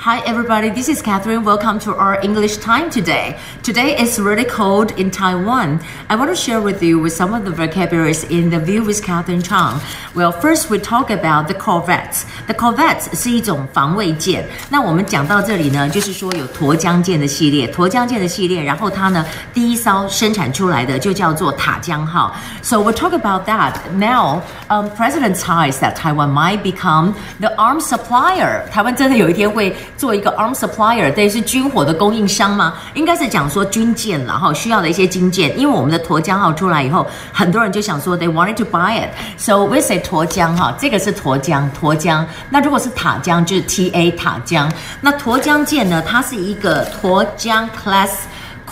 [0.00, 0.70] Hi, everybody.
[0.70, 1.44] This is Catherine.
[1.44, 3.36] Welcome to our English time today.
[3.62, 5.80] Today is really cold in Taiwan.
[6.08, 9.02] I want to share with you with some of the vocabularies in the View with
[9.02, 9.80] Catherine Chang.
[10.14, 12.24] Well, first we talk about the corvettes.
[12.46, 14.46] The corvettes 是一种防卫舰。
[14.70, 22.34] 那我们讲到这里呢，就是说有沱江舰的系列，沱江舰的系列，然后它呢第一艘生产出来的就叫做塔江号。
[22.62, 24.42] So we'll talk about that now.
[24.68, 28.66] Um, President Tsai said Taiwan might become the arms supplier.
[28.70, 32.73] 台湾真的有一天会 做一个 arm supplier，对，是军火的供应商吗？
[32.93, 35.57] 应该是讲说军舰了哈，需要的一些军舰。
[35.57, 39.09] 因为我们的沱江号出来以后，很多人就想说 they wanted to buy it。
[39.37, 42.25] So we say 沱江哈，这个是沱江，沱江。
[42.49, 44.71] 那如果是塔江，就是 T A 塔江。
[45.01, 48.11] 那沱江舰呢，它是一个沱江 class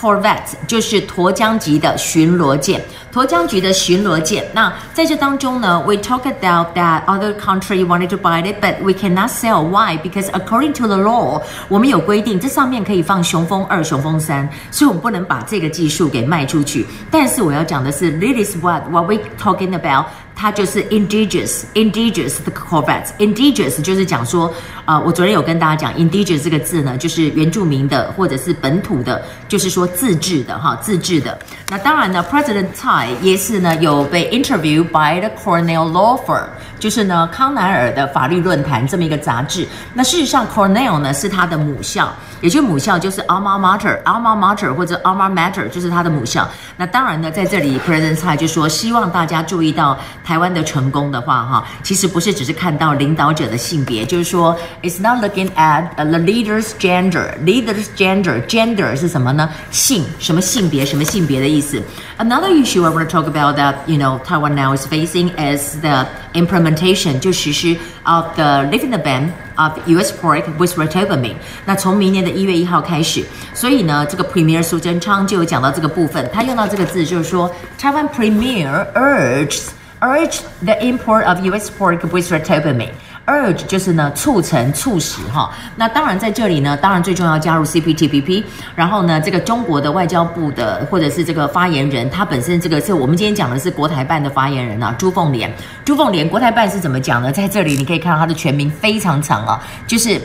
[0.02, 2.82] corvette，就是沱江级的巡逻舰。
[3.14, 9.62] 沱江级的巡逻舰，那在这当中呢，we talk about that other country wanted to buy it, but we cannot sell.
[9.62, 9.98] Why?
[9.98, 16.84] Because according to the law，我们有规定，这上面可以放雄风二、雄风三，所以我们不能把这个技术给卖出去。
[17.10, 20.06] 但是我要讲的是，this is what what we talking about。
[20.42, 24.52] 它就是 indigenous，indigenous 的 corvettes，indigenous 就是讲说，
[24.84, 31.38] 啊、呃，我昨天有跟大家讲，indigenous 这个字呢，就是原住民的或者是本土的，就是说自治的哈，自治的。
[31.68, 36.48] 那当然呢，President Tsai 也是呢有被 interview by the Cornell Law Firm，
[36.80, 39.64] 就是呢康奈尔的法律论坛这么一个杂志。
[39.94, 42.08] 那事实上，Cornell 呢是他的母校，
[42.40, 46.48] 也就是母校就是 alma mater，alma mater 或者 alma mater 就是他的母校。
[46.76, 49.96] 那当然呢，在这里 President Tsai 就说，希望大家注意到。
[50.37, 57.33] 湾的成功的话，哈，其实不是只是看到领导者的性别，就是说，it's not looking at the leader's gender.
[57.43, 59.49] Leader's gender, gender 是什么呢？
[59.71, 61.81] 性，什么性别，什么性别的意思。
[62.17, 66.05] Another issue I want to talk about that you know Taiwan now is facing is the
[66.33, 70.11] implementation 就实施 of the lifting the ban of U.S.
[70.21, 71.35] pork with ribofurane。
[71.65, 73.23] 那从明年的一月一号开始，
[73.53, 79.67] 所以呢，这个 Premier 苏贞昌就有讲到这个部分，他用到这个字就是说，Taiwan Premier urges。
[80.02, 81.70] Urge the import of U.S.
[81.70, 82.90] pork with ribofurane.
[83.24, 85.48] Urge 就是呢促成、促使哈。
[85.76, 88.42] 那当然在这里呢，当然最重要加入 CPTPP。
[88.74, 95.48] 然后呢，这个中国的外交部的或者是这个发言人，他本身这个是我们今天讲的是国台办的发言人啊，朱凤莲。
[95.84, 97.30] 朱凤莲国台办是怎么讲呢？
[97.30, 100.20] 在这里你可以看到他的全名非常长啊，就是。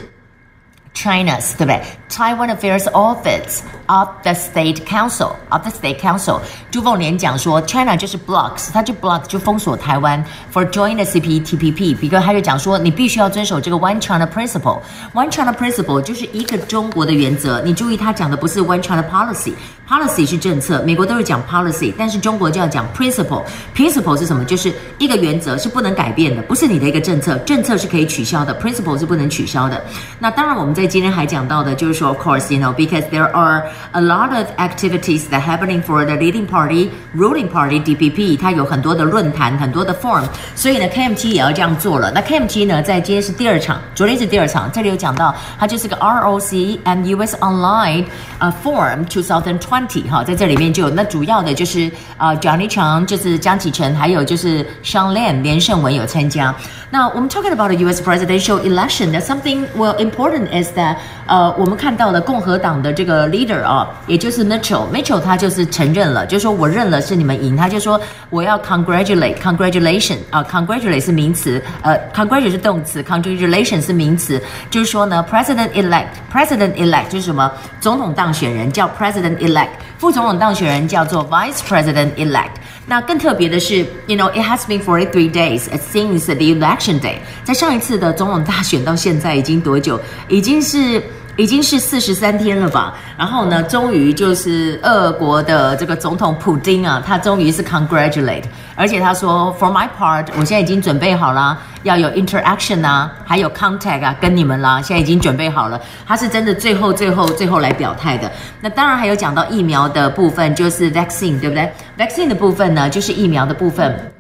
[0.97, 1.83] China's 对不对？
[2.09, 6.39] Taiwan Affairs Office of the State Council of the State Council，
[6.71, 11.97] 朱凤莲讲说，China 就是 blocks，他就 block 就封锁台湾 for joining the CPTPP。
[11.97, 17.63] 比如他就讲说，你必须要遵守这个 One China Principle。One China Principle 就是一个中国的原则。
[17.63, 24.45] 你注意，他讲的不是 One China Policy，Policy 是政策，美国都是讲 Policy，但是中国就要讲 Principle。Principle 是什么？
[24.45, 29.83] 就是一个原则是不能改变的，不是你的一个政策，政策是可以取消的，Principle 是不能取消的。
[30.19, 36.91] 那当然我们在 今天还讲到的就是说，of course，you know，because there are a lot of activities that happening for the leading party,
[37.17, 40.25] ruling party DPP，它有很多的论坛，很多的 forum，
[40.55, 42.11] 所以呢，KMT 也要这样做了。
[42.13, 48.05] 那 KMT 呢，在今天是第二场，昨天是第二场，这里有讲到，它就是个 ROC and US Online
[48.39, 56.55] 呃 Forum 2020哈，在这里面就有那主要的就是呃 Johnny Chang，就是江启臣，还有就是 Sean Lam 连胜文有参加。
[56.91, 60.96] 那我们 talking about the US presidential election，that something well important is 在
[61.26, 81.60] 呃，我们看到了共和党的这个 leader 啊，也就是 Mitchell，Mitchell 他就是承认了，就是说我认了是你们赢，他就说我要 congratulate，congratulation 啊，congratulate 是名词，呃，congratulate 是动词，congratulation 是名词，就是说呢，president elect，president elect 就是什么总统当选人叫 president elect，副总统当选人叫做 vice
[81.68, 82.52] president elect。
[82.90, 90.00] 那更特别的是，you know it has been forty three days since the election day，在上一次的总统大选到现在已经多久？
[90.30, 91.04] 已经是。
[91.38, 98.44] 已经是四十三天了吧，然后呢，终于就是俄国的这个总统普丁啊，他终于是 congratulate，
[98.76, 108.32] 而且他说 for my part，我现在已经准备好了，要有 interaction 啊，还有 contact 啊，跟你们啦，现在已经准备好了，他是真的最后最后最后来表态的。
[108.60, 114.12] 那当然还有讲到疫苗的部分，就是 vaccine，对不对？vaccine 的部分呢，就是疫苗的部分。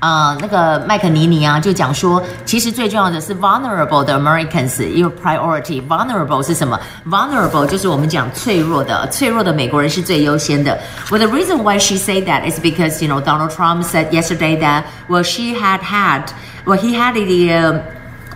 [0.00, 6.78] 啊、呃，那个麦肯尼尼啊，就讲说，其实最重要的是 vulnerable 的 Americans 因为 priority。vulnerable 是什么？
[7.08, 10.78] vulnerable 就是我们讲脆弱的，脆弱的美国人是最优先的。
[11.10, 14.84] Well, the reason why she say that is because you know Donald Trump said yesterday that
[15.08, 16.24] well she had had
[16.66, 17.80] well he had the、uh,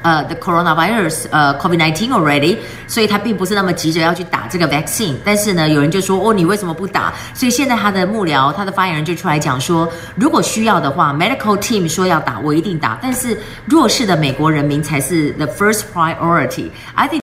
[0.06, 2.56] 呃、，the coronavirus，呃，COVID-19 already，
[2.86, 5.16] 所以他并不是那么急着要去打这个 vaccine。
[5.26, 7.12] 但是呢，有人就说，哦，你为什么不打？
[7.34, 13.00] 所以现在他的幕僚，他的发言人就出来讲说，如果需要的话，medical team 说要打，我一定打。
[13.02, 13.36] 但是
[13.66, 16.70] 弱势的美国人民才是 the first priority。
[16.94, 17.22] I think